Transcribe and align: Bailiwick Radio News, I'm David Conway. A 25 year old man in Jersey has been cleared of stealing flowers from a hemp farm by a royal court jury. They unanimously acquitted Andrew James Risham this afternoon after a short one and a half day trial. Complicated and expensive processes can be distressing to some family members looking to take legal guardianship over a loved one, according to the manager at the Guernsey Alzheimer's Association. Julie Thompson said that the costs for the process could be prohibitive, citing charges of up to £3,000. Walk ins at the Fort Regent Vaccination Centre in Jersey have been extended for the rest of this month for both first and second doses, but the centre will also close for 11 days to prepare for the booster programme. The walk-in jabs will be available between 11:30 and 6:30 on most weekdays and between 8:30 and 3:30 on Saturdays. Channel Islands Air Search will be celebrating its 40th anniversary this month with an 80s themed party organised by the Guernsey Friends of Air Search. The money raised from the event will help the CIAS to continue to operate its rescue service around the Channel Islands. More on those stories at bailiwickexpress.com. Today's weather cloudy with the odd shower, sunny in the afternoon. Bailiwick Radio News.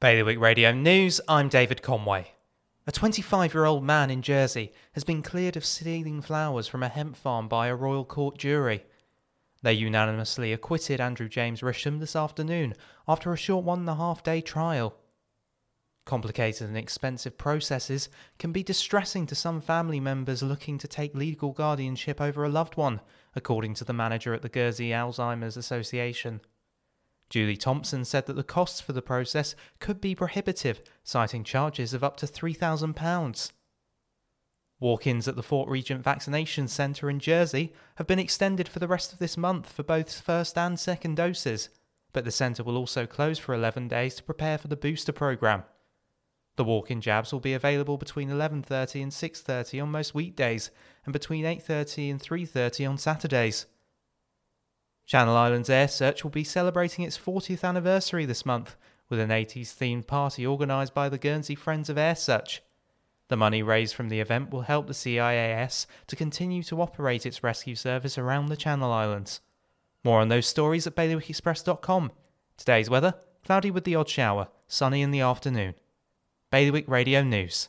Bailiwick 0.00 0.40
Radio 0.40 0.72
News, 0.72 1.20
I'm 1.28 1.50
David 1.50 1.82
Conway. 1.82 2.32
A 2.86 2.90
25 2.90 3.52
year 3.52 3.66
old 3.66 3.84
man 3.84 4.10
in 4.10 4.22
Jersey 4.22 4.72
has 4.92 5.04
been 5.04 5.20
cleared 5.20 5.58
of 5.58 5.64
stealing 5.66 6.22
flowers 6.22 6.66
from 6.66 6.82
a 6.82 6.88
hemp 6.88 7.16
farm 7.16 7.48
by 7.48 7.66
a 7.66 7.74
royal 7.74 8.06
court 8.06 8.38
jury. 8.38 8.82
They 9.62 9.74
unanimously 9.74 10.54
acquitted 10.54 11.02
Andrew 11.02 11.28
James 11.28 11.60
Risham 11.60 12.00
this 12.00 12.16
afternoon 12.16 12.72
after 13.06 13.30
a 13.30 13.36
short 13.36 13.62
one 13.66 13.80
and 13.80 13.90
a 13.90 13.94
half 13.96 14.22
day 14.22 14.40
trial. 14.40 14.96
Complicated 16.06 16.68
and 16.68 16.78
expensive 16.78 17.36
processes 17.36 18.08
can 18.38 18.52
be 18.52 18.62
distressing 18.62 19.26
to 19.26 19.34
some 19.34 19.60
family 19.60 20.00
members 20.00 20.42
looking 20.42 20.78
to 20.78 20.88
take 20.88 21.14
legal 21.14 21.52
guardianship 21.52 22.22
over 22.22 22.42
a 22.42 22.48
loved 22.48 22.78
one, 22.78 23.02
according 23.34 23.74
to 23.74 23.84
the 23.84 23.92
manager 23.92 24.32
at 24.32 24.40
the 24.40 24.48
Guernsey 24.48 24.92
Alzheimer's 24.92 25.58
Association. 25.58 26.40
Julie 27.30 27.56
Thompson 27.56 28.04
said 28.04 28.26
that 28.26 28.34
the 28.34 28.42
costs 28.42 28.80
for 28.80 28.92
the 28.92 29.00
process 29.00 29.54
could 29.78 30.00
be 30.00 30.16
prohibitive, 30.16 30.82
citing 31.04 31.44
charges 31.44 31.94
of 31.94 32.04
up 32.04 32.16
to 32.18 32.26
£3,000. 32.26 33.52
Walk 34.80 35.06
ins 35.06 35.28
at 35.28 35.36
the 35.36 35.42
Fort 35.42 35.68
Regent 35.68 36.02
Vaccination 36.02 36.66
Centre 36.66 37.08
in 37.08 37.20
Jersey 37.20 37.72
have 37.96 38.06
been 38.06 38.18
extended 38.18 38.66
for 38.66 38.80
the 38.80 38.88
rest 38.88 39.12
of 39.12 39.18
this 39.18 39.36
month 39.36 39.70
for 39.70 39.82
both 39.82 40.20
first 40.20 40.58
and 40.58 40.80
second 40.80 41.16
doses, 41.16 41.68
but 42.12 42.24
the 42.24 42.30
centre 42.32 42.64
will 42.64 42.76
also 42.76 43.06
close 43.06 43.38
for 43.38 43.54
11 43.54 43.88
days 43.88 44.16
to 44.16 44.22
prepare 44.22 44.58
for 44.58 44.68
the 44.68 44.76
booster 44.76 45.12
programme. 45.12 45.62
The 46.56 46.64
walk-in 46.64 47.00
jabs 47.00 47.32
will 47.32 47.40
be 47.40 47.52
available 47.52 47.96
between 47.96 48.28
11:30 48.28 49.02
and 49.02 49.12
6:30 49.12 49.80
on 49.80 49.90
most 49.90 50.14
weekdays 50.14 50.70
and 51.04 51.12
between 51.12 51.44
8:30 51.44 52.10
and 52.10 52.20
3:30 52.20 52.86
on 52.86 52.98
Saturdays. 52.98 53.66
Channel 55.10 55.36
Islands 55.36 55.68
Air 55.68 55.88
Search 55.88 56.22
will 56.22 56.30
be 56.30 56.44
celebrating 56.44 57.04
its 57.04 57.18
40th 57.18 57.64
anniversary 57.64 58.26
this 58.26 58.46
month 58.46 58.76
with 59.08 59.18
an 59.18 59.30
80s 59.30 59.74
themed 59.74 60.06
party 60.06 60.46
organised 60.46 60.94
by 60.94 61.08
the 61.08 61.18
Guernsey 61.18 61.56
Friends 61.56 61.90
of 61.90 61.98
Air 61.98 62.14
Search. 62.14 62.62
The 63.26 63.36
money 63.36 63.60
raised 63.60 63.96
from 63.96 64.08
the 64.08 64.20
event 64.20 64.50
will 64.50 64.60
help 64.60 64.86
the 64.86 64.94
CIAS 64.94 65.86
to 66.06 66.14
continue 66.14 66.62
to 66.62 66.80
operate 66.80 67.26
its 67.26 67.42
rescue 67.42 67.74
service 67.74 68.18
around 68.18 68.46
the 68.46 68.56
Channel 68.56 68.92
Islands. 68.92 69.40
More 70.04 70.20
on 70.20 70.28
those 70.28 70.46
stories 70.46 70.86
at 70.86 70.94
bailiwickexpress.com. 70.94 72.12
Today's 72.56 72.88
weather 72.88 73.16
cloudy 73.44 73.72
with 73.72 73.82
the 73.82 73.96
odd 73.96 74.08
shower, 74.08 74.46
sunny 74.68 75.02
in 75.02 75.10
the 75.10 75.22
afternoon. 75.22 75.74
Bailiwick 76.52 76.86
Radio 76.86 77.24
News. 77.24 77.68